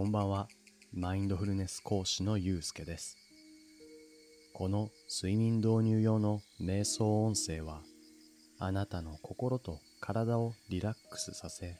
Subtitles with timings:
[0.00, 0.48] こんばんは。
[0.94, 3.18] マインドフルネス講師のゆうすけです。
[4.54, 7.82] この睡眠導入用の瞑想音声は、
[8.58, 11.76] あなたの心と体をリラックスさせ、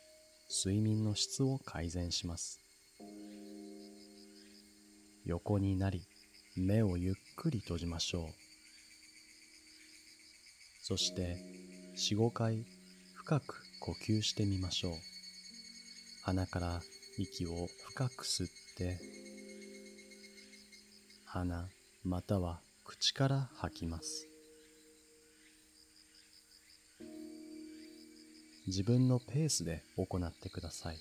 [0.50, 2.60] 睡眠の質を改善します。
[5.24, 6.02] 横になり、
[6.58, 8.24] 目をゆっくり閉じましょう。
[10.82, 11.38] そして、
[11.96, 12.66] 4、5回
[13.14, 14.92] 深く呼吸してみましょう。
[16.24, 16.82] 鼻から
[17.22, 18.48] 息を深く吸っ
[18.78, 18.98] て、
[21.26, 21.68] 鼻
[22.02, 24.26] または口から吐きます。
[28.66, 30.96] 自分のペースで行ってください。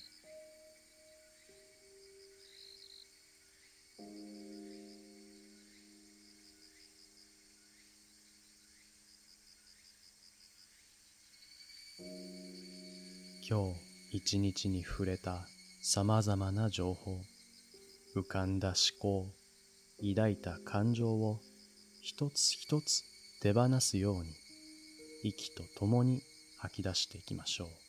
[13.50, 13.74] 今
[14.12, 15.48] 日一日に触れた
[15.92, 17.20] 様々な情報、
[18.16, 19.26] 浮かんだ思考、
[20.08, 21.40] 抱いた感情を
[22.00, 23.02] 一つ一つ
[23.42, 24.30] 手放すように
[25.24, 26.22] 息と共に
[26.60, 27.89] 吐き出していきましょう。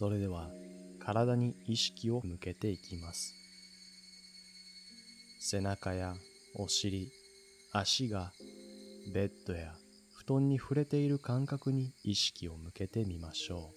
[0.00, 0.48] それでは
[0.98, 3.34] 体に意識を向けていきます。
[5.38, 6.14] 背中や
[6.54, 7.12] お尻、
[7.70, 8.32] 足が
[9.12, 9.74] ベッドや
[10.16, 13.74] 布団に触れている感覚に意識を向けてみましょ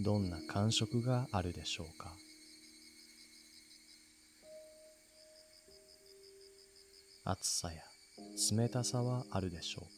[0.00, 0.02] う。
[0.02, 2.12] どんな感触があるでしょうか？
[7.26, 7.82] 暑さや
[8.58, 9.97] 冷たさはあるでしょう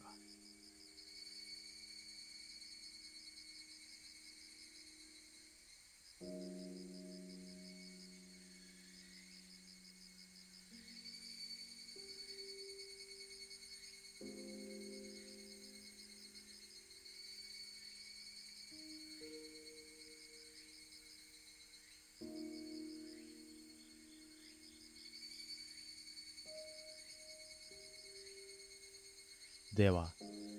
[29.81, 30.09] では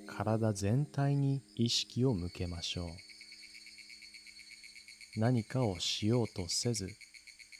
[0.08, 2.88] 体全体に意識を向けましょう。
[5.20, 6.88] 何かをしようとせず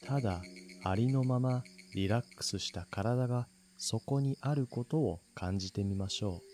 [0.05, 0.43] ただ
[0.83, 1.62] ありのまま
[1.95, 3.47] リラックスした体が
[3.77, 6.52] そこにあることを感じてみましょう。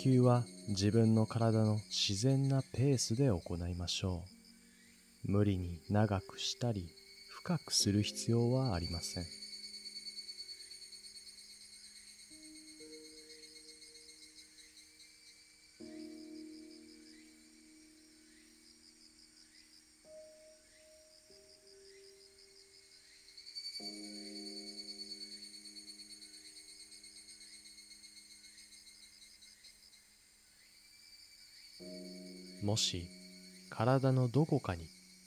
[0.00, 4.24] 吸は自分の体の自然なペースで行いましょ
[5.26, 5.30] う。
[5.30, 6.88] 無理に長くしたり
[7.28, 9.39] 深くする必要はありません。
[32.70, 33.08] もし
[33.68, 34.86] 体のどこかに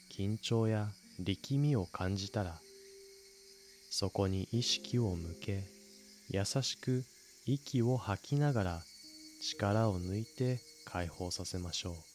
[0.09, 0.87] 緊張や
[1.19, 2.61] 力みを感じたら
[3.89, 5.65] そこに意識を向け
[6.29, 7.03] 優しく
[7.45, 8.81] 息を吐きながら
[9.41, 12.12] 力を抜いて解放させましょう。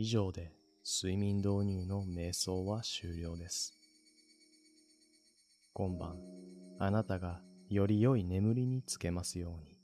[0.00, 0.52] 以上で
[0.84, 3.76] 睡眠導入の瞑想は終了です。
[5.72, 6.20] 今晩、
[6.78, 9.77] あなたがより良い眠りにつけますように。